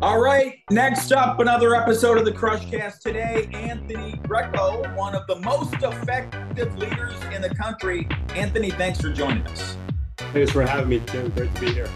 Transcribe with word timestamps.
All 0.00 0.20
right, 0.20 0.60
next 0.70 1.10
up, 1.10 1.40
another 1.40 1.74
episode 1.74 2.18
of 2.18 2.24
the 2.24 2.30
Crushcast 2.30 3.00
today. 3.00 3.50
Anthony 3.52 4.12
Greco, 4.28 4.88
one 4.94 5.16
of 5.16 5.26
the 5.26 5.40
most 5.40 5.74
effective 5.74 6.78
leaders 6.78 7.20
in 7.34 7.42
the 7.42 7.52
country. 7.52 8.06
Anthony, 8.36 8.70
thanks 8.70 9.00
for 9.00 9.12
joining 9.12 9.44
us. 9.48 9.76
Thanks 10.16 10.52
for 10.52 10.62
having 10.62 10.88
me, 10.88 11.02
Tim. 11.04 11.30
Great 11.30 11.52
to 11.52 11.60
be 11.60 11.72
here. 11.72 11.90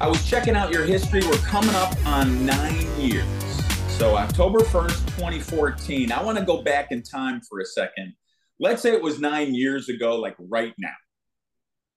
I 0.00 0.06
was 0.06 0.24
checking 0.24 0.54
out 0.54 0.70
your 0.70 0.84
history. 0.84 1.20
We're 1.26 1.36
coming 1.38 1.74
up 1.74 1.96
on 2.06 2.46
nine 2.46 2.86
years. 2.96 3.26
So, 3.88 4.16
October 4.16 4.60
1st, 4.60 5.06
2014. 5.16 6.12
I 6.12 6.22
want 6.22 6.38
to 6.38 6.44
go 6.44 6.62
back 6.62 6.92
in 6.92 7.02
time 7.02 7.40
for 7.40 7.58
a 7.58 7.64
second. 7.64 8.14
Let's 8.60 8.82
say 8.82 8.92
it 8.92 9.02
was 9.02 9.18
nine 9.18 9.52
years 9.52 9.88
ago, 9.88 10.14
like 10.14 10.36
right 10.38 10.74
now. 10.78 10.94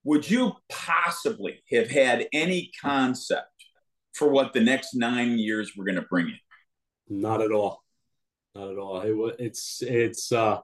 Would 0.02 0.28
you 0.28 0.54
possibly 0.68 1.62
have 1.70 1.88
had 1.88 2.26
any 2.32 2.72
concept 2.82 3.46
for 4.12 4.28
what 4.28 4.52
the 4.52 4.60
next 4.60 4.94
nine 4.94 5.38
years 5.38 5.72
were 5.76 5.84
going 5.84 5.96
to 5.96 6.02
bring 6.02 6.28
you? 6.28 6.36
Not 7.08 7.42
at 7.42 7.52
all. 7.52 7.82
Not 8.54 8.70
at 8.70 8.78
all. 8.78 9.00
It, 9.00 9.36
it's 9.38 9.82
it's. 9.82 10.32
uh 10.32 10.60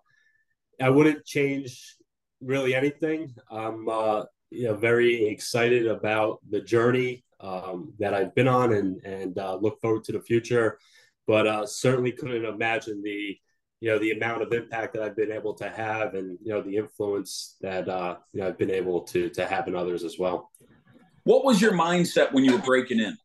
I 0.80 0.90
wouldn't 0.90 1.24
change 1.24 1.96
really 2.40 2.74
anything. 2.74 3.34
I'm 3.50 3.88
uh, 3.88 4.24
you 4.50 4.64
know 4.64 4.74
very 4.74 5.26
excited 5.26 5.86
about 5.86 6.40
the 6.48 6.60
journey 6.60 7.24
um, 7.40 7.92
that 7.98 8.14
I've 8.14 8.34
been 8.34 8.48
on 8.48 8.72
and 8.72 9.02
and 9.04 9.38
uh, 9.38 9.56
look 9.56 9.80
forward 9.80 10.04
to 10.04 10.12
the 10.12 10.20
future. 10.20 10.78
But 11.26 11.46
uh, 11.46 11.66
certainly 11.66 12.12
couldn't 12.12 12.44
imagine 12.44 13.02
the 13.02 13.38
you 13.80 13.90
know 13.90 13.98
the 13.98 14.12
amount 14.12 14.42
of 14.42 14.52
impact 14.52 14.94
that 14.94 15.02
I've 15.02 15.16
been 15.16 15.32
able 15.32 15.54
to 15.54 15.68
have 15.68 16.14
and 16.14 16.38
you 16.42 16.52
know 16.52 16.62
the 16.62 16.76
influence 16.76 17.56
that 17.60 17.88
uh, 17.88 18.16
you 18.32 18.40
know 18.40 18.48
I've 18.48 18.58
been 18.58 18.70
able 18.70 19.02
to 19.02 19.28
to 19.30 19.46
have 19.46 19.68
in 19.68 19.76
others 19.76 20.04
as 20.04 20.18
well. 20.18 20.50
What 21.24 21.44
was 21.44 21.60
your 21.60 21.72
mindset 21.72 22.32
when 22.32 22.44
you 22.44 22.52
were 22.52 22.62
breaking 22.62 23.00
in? 23.00 23.16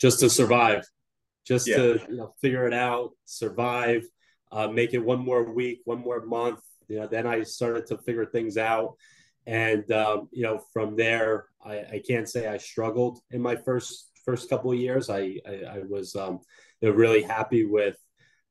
Just 0.00 0.20
to 0.20 0.30
survive, 0.30 0.84
just 1.46 1.66
yeah. 1.66 1.76
to 1.76 2.00
you 2.08 2.16
know, 2.16 2.34
figure 2.40 2.66
it 2.66 2.74
out, 2.74 3.10
survive, 3.24 4.04
uh, 4.52 4.68
make 4.68 4.94
it 4.94 4.98
one 4.98 5.18
more 5.18 5.52
week, 5.52 5.80
one 5.84 6.00
more 6.00 6.24
month. 6.24 6.60
You 6.88 7.00
know, 7.00 7.06
then 7.06 7.26
I 7.26 7.42
started 7.42 7.86
to 7.86 7.98
figure 7.98 8.26
things 8.26 8.56
out, 8.56 8.94
and 9.46 9.90
um, 9.90 10.28
you 10.32 10.42
know, 10.42 10.62
from 10.72 10.96
there, 10.96 11.46
I, 11.64 11.78
I, 11.78 12.02
can't 12.06 12.28
say 12.28 12.46
I 12.46 12.58
struggled 12.58 13.20
in 13.30 13.40
my 13.40 13.56
first 13.56 14.10
first 14.24 14.50
couple 14.50 14.72
of 14.72 14.78
years. 14.78 15.10
I 15.10 15.38
I, 15.46 15.62
I 15.76 15.82
was 15.88 16.14
um, 16.14 16.40
you 16.80 16.90
know, 16.90 16.94
really 16.94 17.22
happy 17.22 17.64
with 17.64 17.96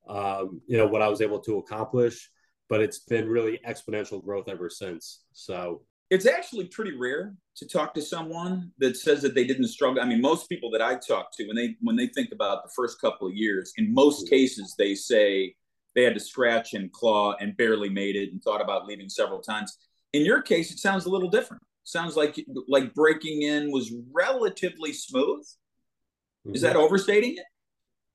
um, 0.08 0.61
you 0.67 0.77
know 0.77 0.88
what 0.88 1.02
I 1.02 1.08
was 1.08 1.21
able 1.21 1.39
to 1.41 1.59
accomplish, 1.59 2.30
but 2.69 2.81
it's 2.81 2.99
been 2.99 3.30
really 3.30 3.59
exponential 3.67 4.23
growth 4.23 4.49
ever 4.49 4.69
since. 4.69 5.21
So 5.31 5.83
it's 6.14 6.28
actually 6.28 6.66
pretty 6.66 6.95
rare 6.95 7.36
to 7.56 7.67
talk 7.67 7.94
to 7.95 8.02
someone 8.02 8.72
that 8.78 8.95
says 8.95 9.22
that 9.23 9.33
they 9.33 9.45
didn't 9.45 9.67
struggle. 9.67 10.02
I 10.02 10.06
mean, 10.06 10.22
most 10.22 10.47
people 10.47 10.70
that 10.72 10.81
I 10.81 10.95
talk 10.95 11.36
to 11.38 11.47
when 11.47 11.55
they 11.55 11.75
when 11.81 11.95
they 11.95 12.08
think 12.08 12.31
about 12.31 12.64
the 12.64 12.72
first 12.75 13.02
couple 13.02 13.28
of 13.28 13.33
years, 13.36 13.73
in 13.78 13.94
most 13.94 14.25
mm-hmm. 14.25 14.36
cases 14.36 14.75
they 14.78 14.94
say 14.94 15.55
they 15.95 16.03
had 16.03 16.14
to 16.14 16.20
scratch 16.20 16.73
and 16.73 16.92
claw 16.92 17.36
and 17.39 17.58
barely 17.58 17.89
made 17.89 18.16
it 18.16 18.31
and 18.31 18.42
thought 18.44 18.61
about 18.61 18.86
leaving 18.86 19.09
several 19.09 19.42
times. 19.42 19.78
In 20.14 20.23
your 20.23 20.42
case, 20.42 20.72
it 20.72 20.78
sounds 20.78 21.05
a 21.05 21.09
little 21.09 21.30
different. 21.30 21.64
Sounds 21.83 22.16
like 22.16 22.44
like 22.67 22.94
breaking 22.94 23.42
in 23.42 23.72
was 23.72 23.92
relatively 24.11 24.94
smooth. 24.94 25.45
Mm-hmm. 26.45 26.55
Is 26.55 26.61
that 26.61 26.75
overstating 26.75 27.38
it? 27.38 27.45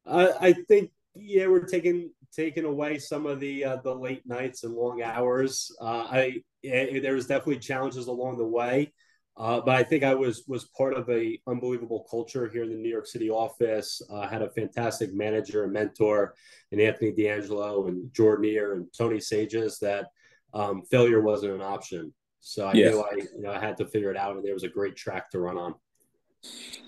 Uh, 0.06 0.32
I 0.40 0.52
think 0.52 0.90
yeah, 1.16 1.48
we're 1.48 1.66
taking 1.66 2.12
taking 2.32 2.64
away 2.64 2.98
some 2.98 3.26
of 3.26 3.40
the 3.40 3.64
uh, 3.64 3.76
the 3.76 3.94
late 3.94 4.22
nights 4.24 4.62
and 4.62 4.74
long 4.74 5.02
hours. 5.02 5.74
Uh, 5.80 6.06
I 6.10 6.42
it, 6.62 7.02
there 7.02 7.14
was 7.14 7.26
definitely 7.26 7.58
challenges 7.58 8.06
along 8.06 8.38
the 8.38 8.46
way, 8.46 8.92
uh, 9.36 9.60
but 9.60 9.76
I 9.76 9.84
think 9.84 10.02
I 10.02 10.14
was 10.14 10.44
was 10.48 10.64
part 10.76 10.94
of 10.94 11.08
a 11.08 11.38
unbelievable 11.46 12.06
culture 12.10 12.48
here 12.48 12.64
in 12.64 12.70
the 12.70 12.76
New 12.76 12.88
York 12.88 13.06
City 13.06 13.30
office. 13.30 14.02
Uh, 14.10 14.26
had 14.26 14.42
a 14.42 14.50
fantastic 14.50 15.14
manager 15.14 15.64
and 15.64 15.72
mentor, 15.72 16.34
and 16.72 16.80
Anthony 16.80 17.12
D'Angelo 17.12 17.86
and 17.86 18.12
Jordan 18.12 18.46
Ear 18.46 18.74
and 18.74 18.86
Tony 18.96 19.20
Sages. 19.20 19.78
That 19.78 20.06
um, 20.54 20.82
failure 20.90 21.20
wasn't 21.20 21.52
an 21.52 21.62
option. 21.62 22.12
So 22.40 22.66
I 22.66 22.72
yes. 22.72 22.92
knew 22.92 23.00
I 23.00 23.14
you 23.14 23.42
know 23.42 23.52
I 23.52 23.60
had 23.60 23.76
to 23.76 23.86
figure 23.86 24.10
it 24.10 24.16
out, 24.16 24.36
and 24.36 24.44
there 24.44 24.54
was 24.54 24.64
a 24.64 24.68
great 24.68 24.96
track 24.96 25.30
to 25.30 25.40
run 25.40 25.56
on. 25.56 25.74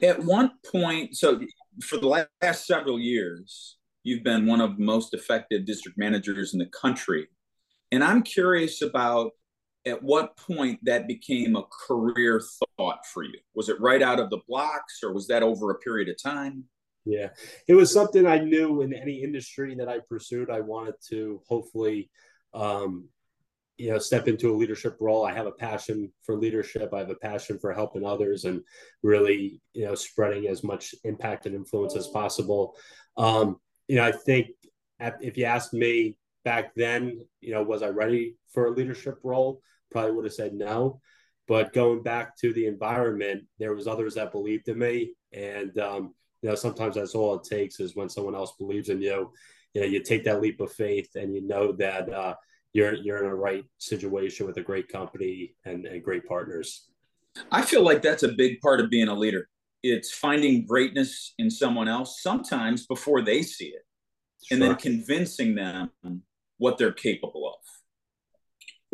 At 0.02 0.24
one 0.24 0.52
point, 0.72 1.16
so 1.16 1.40
for 1.82 1.98
the 1.98 2.26
last 2.42 2.66
several 2.66 2.98
years, 2.98 3.76
you've 4.02 4.24
been 4.24 4.46
one 4.46 4.60
of 4.60 4.76
the 4.76 4.84
most 4.84 5.14
effective 5.14 5.66
district 5.66 5.98
managers 5.98 6.52
in 6.52 6.58
the 6.58 6.66
country. 6.66 7.28
And 7.92 8.04
I'm 8.04 8.22
curious 8.22 8.82
about 8.82 9.32
at 9.86 10.02
what 10.02 10.36
point 10.36 10.78
that 10.82 11.08
became 11.08 11.56
a 11.56 11.64
career 11.86 12.42
thought 12.76 13.06
for 13.06 13.22
you. 13.22 13.38
Was 13.54 13.68
it 13.68 13.80
right 13.80 14.02
out 14.02 14.20
of 14.20 14.30
the 14.30 14.40
blocks 14.46 15.00
or 15.02 15.12
was 15.12 15.26
that 15.28 15.42
over 15.42 15.70
a 15.70 15.78
period 15.78 16.08
of 16.08 16.22
time? 16.22 16.64
Yeah, 17.06 17.30
it 17.66 17.74
was 17.74 17.92
something 17.92 18.26
I 18.26 18.38
knew 18.38 18.82
in 18.82 18.92
any 18.92 19.22
industry 19.22 19.74
that 19.76 19.88
I 19.88 20.00
pursued. 20.00 20.50
I 20.50 20.60
wanted 20.60 20.94
to 21.08 21.40
hopefully, 21.48 22.10
um, 22.52 23.08
you 23.78 23.90
know, 23.90 23.98
step 23.98 24.28
into 24.28 24.52
a 24.52 24.56
leadership 24.56 24.98
role. 25.00 25.24
I 25.24 25.32
have 25.32 25.46
a 25.46 25.52
passion 25.52 26.12
for 26.22 26.36
leadership. 26.36 26.92
I 26.92 26.98
have 26.98 27.08
a 27.08 27.14
passion 27.14 27.58
for 27.58 27.72
helping 27.72 28.04
others 28.04 28.44
and 28.44 28.60
really, 29.02 29.62
you 29.72 29.86
know, 29.86 29.94
spreading 29.94 30.46
as 30.46 30.62
much 30.62 30.94
impact 31.04 31.46
and 31.46 31.54
influence 31.54 31.96
as 31.96 32.08
possible. 32.08 32.76
Um, 33.16 33.58
you 33.88 33.96
know, 33.96 34.04
I 34.04 34.12
think 34.12 34.48
if 35.00 35.38
you 35.38 35.46
ask 35.46 35.72
me 35.72 36.18
back 36.44 36.74
then, 36.74 37.20
you 37.40 37.52
know, 37.52 37.62
was 37.62 37.82
I 37.82 37.88
ready 37.88 38.36
for 38.52 38.66
a 38.66 38.70
leadership 38.70 39.18
role? 39.22 39.60
Probably 39.90 40.12
would 40.12 40.24
have 40.24 40.34
said 40.34 40.54
no. 40.54 41.00
But 41.48 41.72
going 41.72 42.02
back 42.02 42.36
to 42.38 42.52
the 42.52 42.66
environment, 42.66 43.44
there 43.58 43.74
was 43.74 43.86
others 43.86 44.14
that 44.14 44.32
believed 44.32 44.68
in 44.68 44.78
me, 44.78 45.14
and 45.32 45.76
um, 45.78 46.14
you 46.42 46.48
know, 46.48 46.54
sometimes 46.54 46.94
that's 46.94 47.14
all 47.14 47.34
it 47.34 47.44
takes 47.44 47.80
is 47.80 47.96
when 47.96 48.08
someone 48.08 48.36
else 48.36 48.52
believes 48.56 48.88
in 48.88 49.02
you. 49.02 49.32
You 49.74 49.80
know, 49.80 49.86
you 49.86 50.02
take 50.02 50.24
that 50.24 50.40
leap 50.40 50.60
of 50.60 50.72
faith, 50.72 51.10
and 51.16 51.34
you 51.34 51.42
know 51.42 51.72
that 51.72 52.12
uh, 52.12 52.34
you're 52.72 52.94
you're 52.94 53.24
in 53.24 53.30
a 53.30 53.34
right 53.34 53.64
situation 53.78 54.46
with 54.46 54.58
a 54.58 54.62
great 54.62 54.88
company 54.88 55.56
and, 55.64 55.86
and 55.86 56.04
great 56.04 56.24
partners. 56.24 56.88
I 57.50 57.62
feel 57.62 57.82
like 57.82 58.02
that's 58.02 58.22
a 58.22 58.28
big 58.28 58.60
part 58.60 58.80
of 58.80 58.90
being 58.90 59.08
a 59.08 59.14
leader 59.14 59.48
it's 59.82 60.12
finding 60.12 60.66
greatness 60.66 61.34
in 61.38 61.50
someone 61.50 61.88
else 61.88 62.22
sometimes 62.22 62.86
before 62.86 63.22
they 63.22 63.42
see 63.42 63.66
it 63.66 63.82
sure. 64.44 64.54
and 64.54 64.62
then 64.62 64.76
convincing 64.76 65.54
them 65.54 65.90
what 66.60 66.78
they're 66.78 66.92
capable 66.92 67.48
of. 67.48 67.54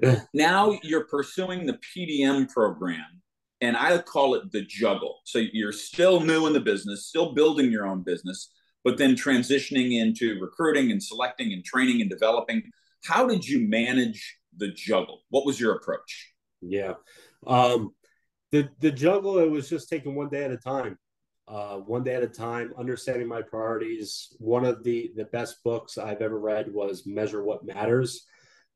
Yeah. 0.02 0.20
now 0.34 0.78
you're 0.82 1.06
pursuing 1.06 1.64
the 1.64 1.78
pdm 1.78 2.50
program 2.50 3.22
and 3.62 3.78
i 3.78 3.96
call 3.96 4.34
it 4.34 4.52
the 4.52 4.60
juggle. 4.60 5.20
So 5.24 5.38
you're 5.38 5.72
still 5.72 6.20
new 6.20 6.46
in 6.46 6.52
the 6.52 6.60
business 6.60 7.06
still 7.06 7.32
building 7.32 7.70
your 7.70 7.86
own 7.86 8.02
business 8.02 8.50
but 8.86 8.98
then 8.98 9.16
transitioning 9.16 10.00
into 10.00 10.38
recruiting 10.40 10.92
and 10.92 11.02
selecting 11.02 11.52
and 11.52 11.64
training 11.64 12.00
and 12.02 12.08
developing. 12.08 12.62
How 13.04 13.26
did 13.26 13.44
you 13.44 13.66
manage 13.66 14.38
the 14.56 14.68
juggle? 14.68 15.22
What 15.28 15.44
was 15.44 15.58
your 15.58 15.74
approach? 15.74 16.32
Yeah. 16.62 16.94
Um, 17.48 17.96
the 18.52 18.68
the 18.78 18.92
juggle 18.92 19.38
it 19.38 19.50
was 19.50 19.68
just 19.68 19.88
taking 19.88 20.14
one 20.14 20.28
day 20.28 20.44
at 20.44 20.52
a 20.52 20.56
time 20.56 20.96
uh, 21.48 21.76
one 21.76 22.02
day 22.02 22.14
at 22.14 22.22
a 22.22 22.28
time 22.28 22.72
understanding 22.76 23.28
my 23.28 23.42
priorities. 23.42 24.34
One 24.38 24.64
of 24.64 24.82
the 24.82 25.12
the 25.16 25.26
best 25.26 25.62
books 25.62 25.98
i've 25.98 26.20
ever 26.20 26.38
read 26.38 26.72
was 26.72 27.06
measure 27.06 27.42
what 27.42 27.64
matters 27.64 28.26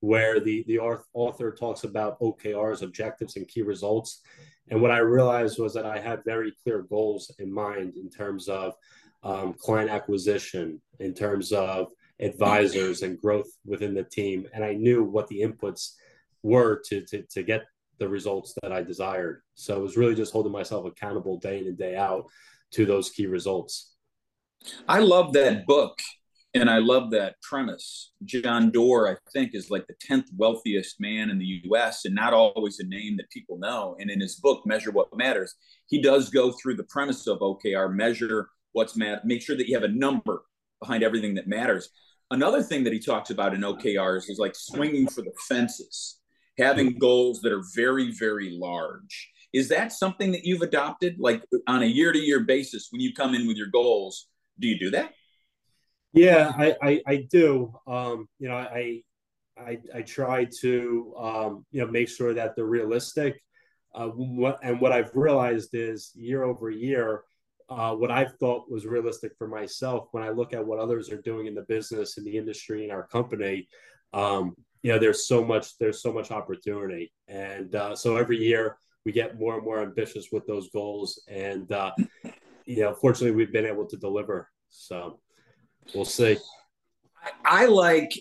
where 0.00 0.40
the 0.40 0.64
the 0.66 0.78
author 0.78 1.52
talks 1.52 1.84
about 1.84 2.18
okrs 2.20 2.82
objectives 2.82 3.36
and 3.36 3.48
key 3.48 3.62
results. 3.62 4.20
And 4.68 4.80
what 4.80 4.92
i 4.92 4.98
realized 4.98 5.58
was 5.58 5.74
that 5.74 5.86
i 5.86 5.98
had 5.98 6.24
very 6.24 6.52
clear 6.62 6.82
goals 6.82 7.30
in 7.38 7.52
mind 7.52 7.94
in 7.96 8.08
terms 8.08 8.48
of 8.48 8.74
um, 9.22 9.52
client 9.52 9.90
acquisition 9.90 10.80
in 11.00 11.12
terms 11.12 11.52
of 11.52 11.88
advisors 12.20 13.02
and 13.02 13.18
growth 13.20 13.50
within 13.66 13.94
the 13.94 14.04
team. 14.04 14.46
And 14.54 14.64
i 14.64 14.74
knew 14.74 15.02
what 15.02 15.26
the 15.28 15.40
inputs 15.40 15.94
were 16.42 16.80
to, 16.86 17.02
to, 17.06 17.22
to 17.22 17.42
get 17.42 17.64
the 17.98 18.08
results 18.08 18.54
that 18.62 18.72
I 18.72 18.82
desired. 18.82 19.42
So 19.54 19.76
it 19.76 19.82
was 19.82 19.98
really 19.98 20.14
just 20.14 20.32
holding 20.32 20.52
myself 20.52 20.86
accountable 20.86 21.36
day 21.38 21.58
in 21.58 21.66
and 21.66 21.76
day 21.76 21.96
out 21.96 22.30
to 22.72 22.86
those 22.86 23.10
key 23.10 23.26
results. 23.26 23.92
I 24.88 25.00
love 25.00 25.32
that 25.32 25.66
book 25.66 25.98
and 26.54 26.68
I 26.68 26.78
love 26.78 27.10
that 27.12 27.36
premise. 27.42 28.12
John 28.24 28.70
Doerr, 28.70 29.08
I 29.08 29.16
think, 29.32 29.54
is 29.54 29.70
like 29.70 29.86
the 29.86 29.94
10th 30.06 30.26
wealthiest 30.36 31.00
man 31.00 31.30
in 31.30 31.38
the 31.38 31.62
US 31.70 32.04
and 32.04 32.14
not 32.14 32.34
always 32.34 32.80
a 32.80 32.86
name 32.86 33.16
that 33.16 33.30
people 33.30 33.58
know. 33.58 33.96
And 34.00 34.10
in 34.10 34.20
his 34.20 34.36
book, 34.36 34.66
Measure 34.66 34.90
What 34.90 35.16
Matters, 35.16 35.54
he 35.86 36.02
does 36.02 36.28
go 36.30 36.52
through 36.52 36.76
the 36.76 36.84
premise 36.84 37.26
of 37.26 37.38
OKR, 37.38 37.94
measure 37.94 38.48
what's 38.72 38.96
matter, 38.96 39.20
make 39.24 39.42
sure 39.42 39.56
that 39.56 39.68
you 39.68 39.74
have 39.74 39.84
a 39.84 39.88
number 39.88 40.42
behind 40.80 41.02
everything 41.02 41.34
that 41.34 41.46
matters. 41.46 41.90
Another 42.30 42.62
thing 42.62 42.84
that 42.84 42.92
he 42.92 43.00
talks 43.00 43.30
about 43.30 43.54
in 43.54 43.60
OKRs 43.60 44.28
is 44.28 44.38
like 44.38 44.54
swinging 44.54 45.08
for 45.08 45.22
the 45.22 45.32
fences 45.48 46.20
having 46.60 46.98
goals 46.98 47.40
that 47.40 47.52
are 47.52 47.64
very, 47.74 48.12
very 48.12 48.50
large. 48.50 49.30
Is 49.52 49.68
that 49.68 49.92
something 49.92 50.32
that 50.32 50.44
you've 50.44 50.62
adopted, 50.62 51.16
like 51.18 51.42
on 51.66 51.82
a 51.82 51.86
year 51.86 52.12
to 52.12 52.18
year 52.18 52.40
basis 52.40 52.88
when 52.90 53.00
you 53.00 53.12
come 53.12 53.34
in 53.34 53.46
with 53.46 53.56
your 53.56 53.68
goals? 53.68 54.28
Do 54.58 54.68
you 54.68 54.78
do 54.78 54.90
that? 54.90 55.12
Yeah, 56.12 56.52
I, 56.56 56.76
I, 56.82 57.02
I 57.06 57.26
do. 57.30 57.72
Um, 57.86 58.28
you 58.38 58.48
know, 58.48 58.56
I, 58.56 59.02
I, 59.56 59.78
I 59.94 60.02
try 60.02 60.46
to, 60.60 61.14
um, 61.18 61.66
you 61.70 61.80
know, 61.80 61.90
make 61.90 62.08
sure 62.08 62.34
that 62.34 62.56
they're 62.56 62.64
realistic. 62.64 63.40
Uh, 63.94 64.08
what, 64.08 64.60
and 64.62 64.80
what 64.80 64.92
I've 64.92 65.14
realized 65.14 65.70
is 65.72 66.12
year 66.14 66.44
over 66.44 66.70
year, 66.70 67.22
uh, 67.68 67.94
what 67.94 68.10
I've 68.10 68.34
thought 68.38 68.70
was 68.70 68.86
realistic 68.86 69.32
for 69.38 69.46
myself 69.46 70.08
when 70.12 70.24
I 70.24 70.30
look 70.30 70.52
at 70.52 70.64
what 70.64 70.78
others 70.80 71.10
are 71.10 71.22
doing 71.22 71.46
in 71.46 71.54
the 71.54 71.62
business, 71.62 72.18
in 72.18 72.24
the 72.24 72.36
industry, 72.36 72.84
in 72.84 72.90
our 72.90 73.06
company. 73.06 73.68
Um, 74.12 74.56
you 74.82 74.92
know, 74.92 74.98
there's 74.98 75.28
so 75.28 75.44
much 75.44 75.78
there's 75.78 76.02
so 76.02 76.12
much 76.12 76.30
opportunity, 76.30 77.12
and 77.28 77.74
uh, 77.74 77.94
so 77.94 78.16
every 78.16 78.38
year 78.38 78.76
we 79.04 79.12
get 79.12 79.38
more 79.38 79.54
and 79.54 79.64
more 79.64 79.82
ambitious 79.82 80.28
with 80.32 80.46
those 80.46 80.70
goals, 80.70 81.22
and 81.28 81.70
uh, 81.72 81.92
you 82.66 82.82
know, 82.82 82.94
fortunately, 82.94 83.36
we've 83.36 83.52
been 83.52 83.66
able 83.66 83.86
to 83.86 83.96
deliver. 83.96 84.48
So 84.68 85.20
we'll 85.94 86.04
see. 86.04 86.38
I, 87.44 87.62
I 87.62 87.66
like 87.66 88.12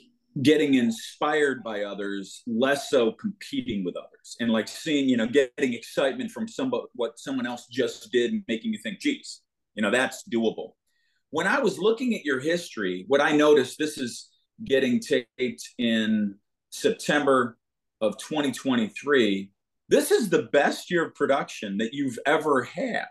getting 0.42 0.76
inspired 0.76 1.64
by 1.64 1.84
others, 1.84 2.44
less 2.48 2.90
so 2.90 3.12
competing 3.14 3.84
with 3.84 3.96
others, 3.98 4.38
and 4.40 4.52
like 4.52 4.68
seeing, 4.68 5.10
you 5.10 5.18
know, 5.18 5.28
getting 5.28 5.74
excitement 5.74 6.32
from 6.32 6.48
somebody 6.48 6.84
what 6.94 7.20
someone 7.20 7.46
else 7.46 7.68
just 7.70 8.12
did, 8.12 8.34
making 8.48 8.74
you 8.74 8.80
think, 8.80 9.00
geez, 9.00 9.42
you 9.76 9.82
know, 9.82 9.92
that's 9.92 10.24
doable. 10.32 10.72
When 11.32 11.46
I 11.46 11.60
was 11.60 11.78
looking 11.78 12.16
at 12.16 12.26
your 12.26 12.40
history, 12.40 13.06
what 13.08 13.22
I 13.22 13.32
noticed, 13.34 13.78
this 13.78 13.98
is 13.98 14.30
getting 14.66 15.00
taped 15.00 15.70
in 15.78 16.36
September 16.72 17.58
of 18.02 18.18
2023. 18.18 19.52
This 19.90 20.12
is 20.12 20.30
the 20.30 20.44
best 20.44 20.92
year 20.92 21.06
of 21.06 21.16
production 21.16 21.78
that 21.80 21.94
you've 21.94 22.20
ever 22.26 22.64
had. 22.64 23.06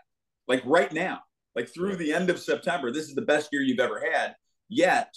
Like 0.47 0.63
right 0.65 0.91
now, 0.91 1.19
like 1.55 1.67
through 1.73 1.97
the 1.97 2.13
end 2.13 2.29
of 2.29 2.39
September, 2.39 2.89
this 2.89 3.09
is 3.09 3.15
the 3.15 3.21
best 3.21 3.49
year 3.51 3.61
you've 3.61 3.81
ever 3.81 4.01
had. 4.11 4.35
Yet 4.69 5.13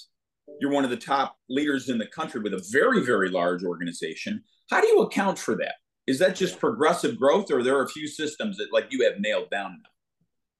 you're 0.60 0.72
one 0.72 0.84
of 0.84 0.90
the 0.90 0.96
top 0.96 1.36
leaders 1.48 1.88
in 1.88 1.98
the 1.98 2.06
country 2.06 2.40
with 2.40 2.52
a 2.52 2.66
very, 2.72 3.00
very 3.00 3.30
large 3.30 3.62
organization. 3.62 4.42
How 4.70 4.80
do 4.80 4.88
you 4.88 5.02
account 5.02 5.38
for 5.38 5.56
that? 5.56 5.74
Is 6.08 6.18
that 6.18 6.34
just 6.34 6.58
progressive 6.58 7.16
growth, 7.16 7.52
or 7.52 7.62
there 7.62 7.76
are 7.76 7.84
a 7.84 7.88
few 7.88 8.08
systems 8.08 8.56
that 8.56 8.72
like 8.72 8.88
you 8.90 9.04
have 9.04 9.20
nailed 9.20 9.50
down 9.50 9.78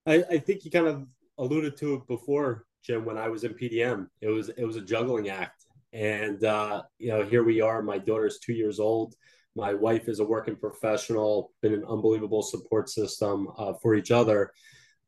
now? 0.07 0.13
I, 0.13 0.35
I 0.35 0.39
think 0.39 0.65
you 0.65 0.71
kind 0.71 0.87
of 0.87 1.05
alluded 1.39 1.77
to 1.79 1.95
it 1.95 2.07
before, 2.07 2.65
Jim. 2.85 3.05
When 3.05 3.19
I 3.19 3.29
was 3.29 3.43
in 3.43 3.55
PDM, 3.55 4.07
it 4.21 4.29
was 4.29 4.51
it 4.51 4.65
was 4.65 4.77
a 4.77 4.81
juggling 4.81 5.31
act, 5.31 5.65
and 5.93 6.45
uh, 6.45 6.83
you 6.99 7.09
know 7.09 7.25
here 7.25 7.43
we 7.43 7.61
are. 7.61 7.83
My 7.83 7.99
daughter's 7.99 8.39
two 8.39 8.53
years 8.53 8.79
old. 8.79 9.17
My 9.55 9.75
wife 9.75 10.09
is 10.09 10.21
a 10.21 10.25
working 10.25 10.57
professional. 10.57 11.53
Been 11.61 11.75
an 11.75 11.85
unbelievable 11.89 12.43
support 12.43 12.89
system 12.89 13.49
uh, 13.59 13.75
for 13.83 13.95
each 13.95 14.11
other 14.11 14.53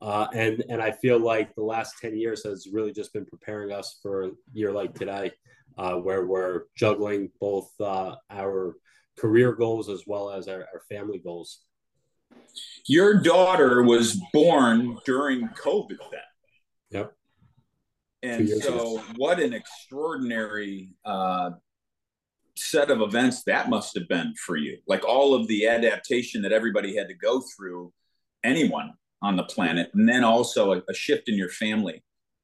uh, 0.05 0.27
and 0.35 0.63
and 0.69 0.83
I 0.83 0.93
feel 0.93 1.19
like 1.19 1.55
the 1.55 1.63
last 1.63 1.95
ten 1.99 2.15
years 2.15 2.45
has 2.45 2.69
really 2.71 2.93
just 2.93 3.13
been 3.15 3.25
preparing 3.25 3.73
us 3.73 3.99
for 4.03 4.25
a 4.25 4.31
year 4.53 4.71
like 4.71 4.95
today, 4.95 5.33
uh, 5.79 5.95
where 5.95 6.27
we're 6.27 6.65
juggling 6.77 7.31
both 7.41 7.71
uh, 7.81 8.17
our 8.29 8.77
career 9.17 9.53
goals 9.53 9.89
as 9.89 10.03
well 10.07 10.31
as 10.31 10.47
our, 10.47 10.67
our 10.75 10.83
family 10.91 11.19
goals. 11.19 11.61
Your 12.87 13.23
daughter 13.23 13.83
was 13.83 14.21
born 14.33 14.99
during 15.07 15.49
COVID 15.49 15.99
then. 16.11 16.21
Yep. 16.91 17.13
And 18.23 18.49
so, 18.49 18.99
ago. 18.99 19.03
what 19.17 19.41
an 19.41 19.55
extraordinary 19.55 20.95
uh, 21.05 21.53
set 22.75 22.91
of 22.91 23.03
events 23.03 23.45
that 23.45 23.69
must 23.69 23.97
have 23.97 24.09
been 24.09 24.35
for 24.35 24.57
you. 24.57 24.79
Like 24.89 25.05
all 25.05 25.33
of 25.33 25.47
the 25.47 25.69
adaptation 25.69 26.43
that 26.43 26.51
everybody 26.51 26.97
had 26.97 27.07
to 27.07 27.15
go 27.15 27.41
through, 27.41 27.93
anyone 28.43 28.95
on 29.23 29.37
the 29.37 29.45
planet, 29.45 29.91
and 29.95 30.09
then 30.09 30.25
also 30.25 30.73
a, 30.73 30.83
a 30.89 30.95
shift 30.95 31.29
in 31.29 31.37
your 31.37 31.51
family. 31.51 32.03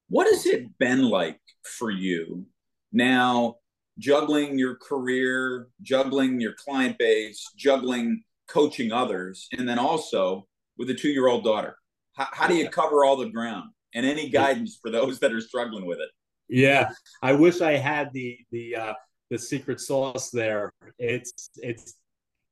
What 0.08 0.28
has 0.28 0.46
it 0.46 0.78
been 0.78 1.02
like 1.02 1.40
for 1.64 1.90
you 1.90 2.46
now, 2.92 3.56
juggling 3.98 4.56
your 4.56 4.76
career, 4.76 5.66
juggling 5.82 6.40
your 6.40 6.54
client 6.54 6.96
base, 6.96 7.44
juggling 7.56 8.22
coaching 8.46 8.92
others, 8.92 9.48
and 9.58 9.68
then 9.68 9.80
also 9.80 10.46
with 10.78 10.90
a 10.90 10.94
two 10.94 11.10
year 11.10 11.26
old 11.26 11.42
daughter? 11.42 11.74
How, 12.14 12.28
how 12.30 12.46
do 12.46 12.54
you 12.54 12.68
cover 12.68 13.04
all 13.04 13.16
the 13.16 13.30
ground? 13.30 13.70
And 13.96 14.06
any 14.06 14.28
guidance 14.28 14.78
for 14.80 14.92
those 14.92 15.18
that 15.18 15.32
are 15.32 15.40
struggling 15.40 15.86
with 15.86 15.98
it? 15.98 16.10
Yeah, 16.48 16.90
I 17.20 17.32
wish 17.32 17.60
I 17.60 17.72
had 17.72 18.12
the 18.12 18.38
the 18.52 18.76
uh, 18.76 18.94
the 19.30 19.38
secret 19.38 19.80
sauce 19.80 20.30
there. 20.30 20.72
It's 20.98 21.50
it's 21.56 21.94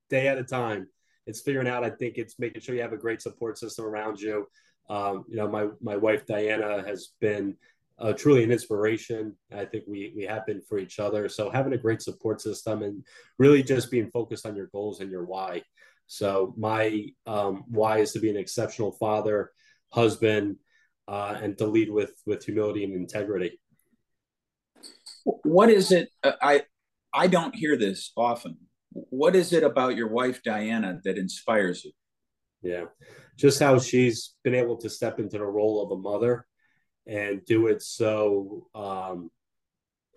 day 0.08 0.28
at 0.28 0.38
a 0.38 0.44
time 0.44 0.88
it's 1.28 1.42
figuring 1.42 1.69
out. 1.69 1.84
I 1.84 1.90
think 1.90 2.16
it's 2.16 2.38
making 2.38 2.62
sure 2.62 2.75
you 2.75 2.80
have 2.80 2.94
a 2.94 2.96
great 2.96 3.20
support 3.20 3.58
system 3.58 3.84
around 3.84 4.19
you. 4.19 4.48
Um, 4.88 5.26
you 5.28 5.36
know, 5.36 5.46
my 5.46 5.69
my 5.82 5.94
wife 5.94 6.25
Diana 6.26 6.82
has 6.86 7.10
been 7.20 7.54
uh, 7.98 8.14
truly 8.14 8.42
an 8.42 8.50
inspiration. 8.50 9.36
I 9.54 9.66
think 9.66 9.84
we 9.86 10.14
we 10.16 10.25
have 10.25 10.46
been 10.46 10.62
for 10.62 10.78
each 10.78 10.98
other. 10.98 11.28
So 11.28 11.50
having 11.50 11.75
a 11.75 11.78
great 11.78 12.00
support 12.00 12.40
system 12.40 12.82
and 12.82 13.04
really 13.38 13.62
just 13.62 13.90
being 13.90 14.10
focused 14.10 14.46
on 14.46 14.56
your 14.56 14.69
goals 14.69 15.00
and 15.00 15.10
your 15.10 15.26
why. 15.26 15.62
So 16.06 16.54
my 16.56 17.08
um, 17.26 17.64
why 17.69 17.98
is 17.98 18.12
to 18.12 18.20
be 18.20 18.31
an 18.31 18.38
exceptional 18.38 18.92
father, 18.92 19.50
husband, 19.92 20.56
uh, 21.08 21.36
and 21.42 21.58
to 21.58 21.66
lead 21.66 21.90
with 21.90 22.14
with 22.24 22.42
humility 22.42 22.84
and 22.84 22.94
integrity. 22.94 23.60
What 25.42 25.70
is 25.70 25.92
it? 25.92 26.10
Uh, 26.22 26.32
I 26.40 26.62
I 27.12 27.26
don't 27.26 27.54
hear 27.54 27.76
this 27.76 28.12
often 28.16 28.56
what 29.10 29.36
is 29.36 29.52
it 29.52 29.62
about 29.62 29.96
your 29.96 30.08
wife 30.08 30.42
Diana 30.42 31.00
that 31.04 31.19
inspires 31.19 31.84
you? 31.84 31.92
Yeah, 32.62 32.84
just 33.36 33.60
how 33.60 33.78
she's 33.78 34.34
been 34.42 34.54
able 34.54 34.76
to 34.78 34.90
step 34.90 35.19
into 35.19 35.38
the 35.38 35.44
role 35.44 35.82
of 35.82 35.92
a 35.92 36.00
mother 36.00 36.46
and 37.06 37.44
do 37.44 37.69
it 37.69 37.82
so 37.82 38.66
um, 38.75 39.30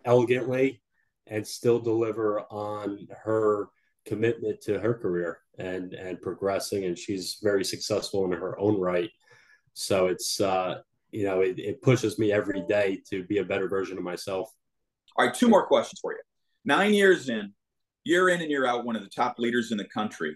elegantly 0.05 0.81
and 1.27 1.45
still 1.45 1.79
deliver 1.79 2.41
on 2.51 3.07
her 3.23 3.69
commitment 4.05 4.59
to 4.61 4.79
her 4.79 4.95
career 4.95 5.39
and 5.59 5.93
and 5.93 6.19
progressing 6.19 6.85
and 6.85 6.97
she's 6.97 7.37
very 7.43 7.63
successful 7.63 8.25
in 8.25 8.31
her 8.31 8.57
own 8.59 8.79
right 8.79 9.11
so 9.73 10.07
it's 10.07 10.41
uh 10.41 10.79
you 11.11 11.23
know 11.23 11.41
it, 11.41 11.59
it 11.59 11.81
pushes 11.83 12.17
me 12.17 12.31
every 12.31 12.63
day 12.67 12.99
to 13.07 13.23
be 13.25 13.37
a 13.37 13.45
better 13.45 13.69
version 13.69 13.99
of 13.99 14.03
myself 14.03 14.51
all 15.17 15.25
right 15.25 15.33
two 15.33 15.47
more 15.47 15.65
questions 15.65 15.99
for 16.01 16.13
you 16.13 16.19
nine 16.65 16.93
years 16.93 17.29
in 17.29 17.53
year 18.03 18.29
in 18.29 18.41
and 18.41 18.49
year 18.49 18.65
out, 18.65 18.85
one 18.85 18.95
of 18.95 19.03
the 19.03 19.09
top 19.09 19.37
leaders 19.37 19.71
in 19.71 19.77
the 19.77 19.85
country. 19.85 20.35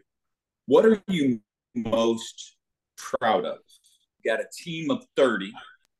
What 0.68 0.86
are 0.86 1.02
you 1.08 1.42
most 1.74 2.56
proud 2.98 3.46
of? 3.46 3.58
You 4.24 4.32
got 4.32 4.40
a 4.40 4.48
team 4.52 4.92
of 4.92 5.06
30. 5.16 5.54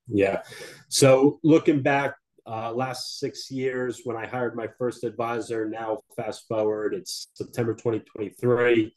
Yeah. 0.08 0.42
So 0.90 1.40
looking 1.44 1.82
back, 1.82 2.16
uh, 2.48 2.72
last 2.72 3.20
six 3.20 3.50
years 3.50 4.02
when 4.04 4.16
I 4.16 4.28
hired 4.28 4.56
my 4.56 4.68
first 4.78 5.04
advisor, 5.04 5.68
now 5.68 6.02
fast 6.16 6.48
forward, 6.48 6.94
it's 6.94 7.30
September 7.34 7.74
2023. 7.74 8.94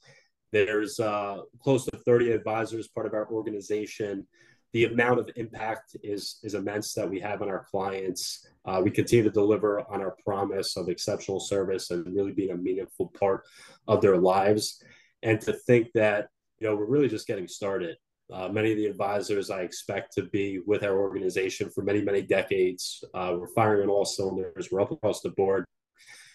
There's 0.53 1.01
uh, 1.01 1.39
close 1.63 1.87
to 1.87 1.97
30 1.97 2.33
advisors 2.33 2.89
part 2.89 3.07
of 3.07 3.15
our 3.15 3.27
organization 3.31 4.27
the 4.73 4.85
amount 4.85 5.19
of 5.19 5.31
impact 5.37 5.97
is 6.03 6.39
is 6.43 6.55
immense 6.55 6.93
that 6.95 7.09
we 7.09 7.21
have 7.21 7.43
on 7.43 7.49
our 7.49 7.65
clients. 7.71 8.47
Uh, 8.65 8.81
we 8.83 8.91
continue 8.91 9.25
to 9.25 9.31
deliver 9.31 9.81
on 9.91 10.01
our 10.01 10.17
promise 10.25 10.77
of 10.77 10.89
exceptional 10.89 11.41
service 11.41 11.91
and 11.91 12.15
really 12.15 12.33
being 12.33 12.51
a 12.51 12.57
meaningful 12.57 13.11
part 13.19 13.45
of 13.87 14.01
their 14.01 14.19
lives. 14.19 14.83
And 15.23 15.41
to 15.43 15.53
think 15.53 15.89
that 15.95 16.29
you 16.59 16.69
know 16.69 16.77
we're 16.77 16.85
really 16.85 17.09
just 17.09 17.27
getting 17.27 17.49
started. 17.49 17.97
Uh, 18.31 18.47
many 18.49 18.73
of 18.73 18.77
the 18.77 18.85
advisors 18.85 19.51
I 19.51 19.63
expect 19.63 20.13
to 20.17 20.25
be 20.25 20.59
with 20.67 20.85
our 20.85 20.99
organization 20.99 21.71
for 21.71 21.83
many 21.83 22.03
many 22.03 22.21
decades. 22.21 23.03
Uh, 23.15 23.37
we're 23.39 23.55
firing 23.55 23.85
on 23.85 23.89
all 23.89 24.05
cylinders. 24.05 24.69
We're 24.71 24.83
up 24.83 24.91
across 24.91 25.23
the 25.23 25.31
board, 25.31 25.65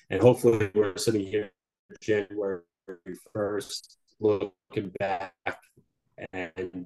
and 0.09 0.19
hopefully 0.19 0.71
we're 0.73 0.97
sitting 0.97 1.25
here 1.25 1.51
January 2.01 2.61
first, 3.31 3.97
looking 4.19 4.91
back 4.97 5.33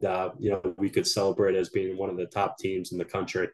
and 0.01 0.09
uh, 0.09 0.29
you 0.39 0.51
know 0.51 0.61
we 0.77 0.89
could 0.89 1.07
celebrate 1.07 1.55
as 1.55 1.69
being 1.69 1.97
one 1.97 2.09
of 2.09 2.17
the 2.17 2.25
top 2.25 2.57
teams 2.57 2.91
in 2.91 2.97
the 2.97 3.05
country. 3.05 3.49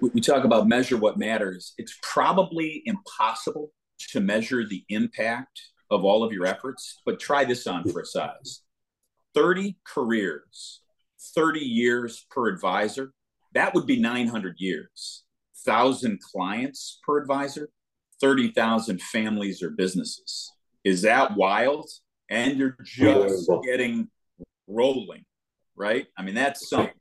We 0.00 0.20
talk 0.20 0.44
about 0.44 0.68
measure 0.68 0.96
what 0.96 1.18
matters. 1.18 1.74
It's 1.78 1.98
probably 2.02 2.82
impossible 2.84 3.72
to 4.10 4.20
measure 4.20 4.66
the 4.66 4.84
impact 4.88 5.60
of 5.90 6.04
all 6.04 6.22
of 6.22 6.32
your 6.32 6.46
efforts, 6.46 7.00
but 7.04 7.18
try 7.18 7.44
this 7.44 7.66
on 7.66 7.84
for 7.84 8.00
a 8.00 8.06
size: 8.06 8.62
thirty 9.34 9.76
careers, 9.84 10.80
thirty 11.34 11.64
years 11.64 12.26
per 12.30 12.48
advisor. 12.48 13.12
That 13.54 13.74
would 13.74 13.86
be 13.86 14.00
nine 14.00 14.28
hundred 14.28 14.56
years. 14.58 15.24
Thousand 15.64 16.20
clients 16.20 17.00
per 17.06 17.18
advisor, 17.18 17.70
thirty 18.20 18.50
thousand 18.50 19.00
families 19.02 19.62
or 19.62 19.70
businesses. 19.70 20.52
Is 20.84 21.02
that 21.02 21.36
wild? 21.36 21.88
And 22.30 22.58
you're 22.58 22.76
just 22.82 23.50
getting 23.64 24.08
rolling, 24.66 25.24
right? 25.76 26.06
I 26.16 26.22
mean, 26.22 26.34
that's 26.34 26.68
something. 26.68 26.94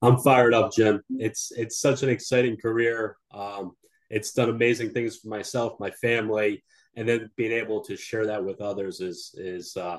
I'm 0.00 0.18
fired 0.18 0.54
up, 0.54 0.72
Jim. 0.72 1.02
It's 1.10 1.50
it's 1.56 1.80
such 1.80 2.02
an 2.02 2.08
exciting 2.08 2.56
career. 2.56 3.16
Um, 3.32 3.72
it's 4.10 4.32
done 4.32 4.48
amazing 4.48 4.90
things 4.90 5.16
for 5.16 5.28
myself, 5.28 5.80
my 5.80 5.90
family, 5.90 6.62
and 6.94 7.08
then 7.08 7.30
being 7.36 7.52
able 7.52 7.82
to 7.82 7.96
share 7.96 8.26
that 8.26 8.44
with 8.44 8.60
others 8.60 9.00
is 9.00 9.34
is 9.36 9.76
uh, 9.76 9.98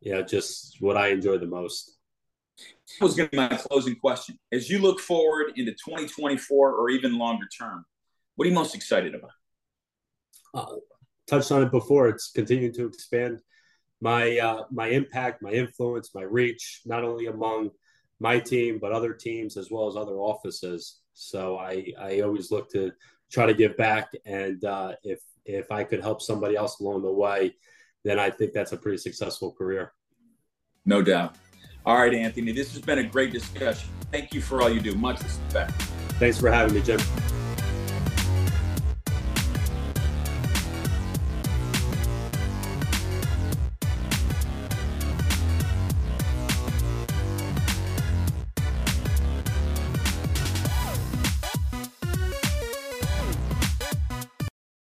you 0.00 0.12
know 0.12 0.22
just 0.22 0.76
what 0.80 0.96
I 0.96 1.08
enjoy 1.08 1.38
the 1.38 1.46
most. 1.46 1.96
That 2.98 3.04
was 3.04 3.14
going 3.14 3.28
to 3.28 3.30
be 3.30 3.36
my 3.36 3.48
closing 3.48 3.94
question. 3.94 4.38
As 4.52 4.68
you 4.68 4.80
look 4.80 4.98
forward 4.98 5.52
into 5.56 5.70
2024 5.72 6.74
or 6.74 6.90
even 6.90 7.16
longer 7.16 7.46
term, 7.56 7.84
what 8.34 8.46
are 8.46 8.48
you 8.48 8.54
most 8.54 8.74
excited 8.74 9.14
about? 9.14 9.30
Uh, 10.52 10.76
touched 11.28 11.52
on 11.52 11.62
it 11.62 11.70
before. 11.70 12.08
It's 12.08 12.32
continuing 12.32 12.72
to 12.74 12.86
expand 12.86 13.40
my 14.00 14.38
uh, 14.38 14.64
my 14.70 14.88
impact, 14.88 15.42
my 15.42 15.50
influence, 15.50 16.14
my 16.14 16.22
reach, 16.22 16.82
not 16.86 17.04
only 17.04 17.26
among 17.26 17.70
my 18.20 18.38
team, 18.38 18.78
but 18.80 18.92
other 18.92 19.12
teams 19.12 19.56
as 19.56 19.70
well 19.70 19.88
as 19.88 19.96
other 19.96 20.16
offices. 20.16 21.00
So 21.14 21.58
I, 21.58 21.92
I 21.98 22.20
always 22.20 22.50
look 22.50 22.70
to 22.72 22.92
try 23.30 23.46
to 23.46 23.54
give 23.54 23.76
back. 23.76 24.08
And 24.24 24.64
uh, 24.64 24.92
if, 25.02 25.20
if 25.44 25.70
I 25.70 25.84
could 25.84 26.00
help 26.00 26.22
somebody 26.22 26.56
else 26.56 26.80
along 26.80 27.02
the 27.02 27.12
way, 27.12 27.54
then 28.04 28.18
I 28.18 28.30
think 28.30 28.52
that's 28.52 28.72
a 28.72 28.76
pretty 28.76 28.98
successful 28.98 29.52
career. 29.52 29.92
No 30.84 31.02
doubt. 31.02 31.36
All 31.84 31.96
right, 31.96 32.14
Anthony, 32.14 32.52
this 32.52 32.72
has 32.72 32.82
been 32.82 32.98
a 32.98 33.04
great 33.04 33.32
discussion. 33.32 33.88
Thank 34.10 34.34
you 34.34 34.40
for 34.40 34.62
all 34.62 34.70
you 34.70 34.80
do. 34.80 34.94
Much 34.94 35.22
respect. 35.22 35.72
Thanks 36.18 36.38
for 36.38 36.50
having 36.50 36.74
me, 36.74 36.82
Jim. 36.82 37.00